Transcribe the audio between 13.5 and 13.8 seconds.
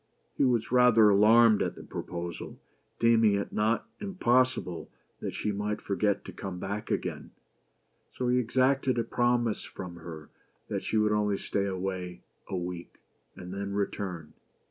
then